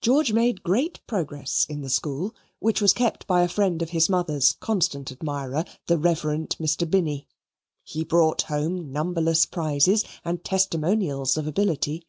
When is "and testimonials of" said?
10.24-11.46